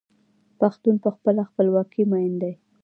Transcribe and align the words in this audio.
پښتون 0.59 0.95
په 1.03 1.09
خپله 1.15 1.41
خپلواکۍ 1.49 2.03
مین 2.11 2.33
دی. 2.41 2.53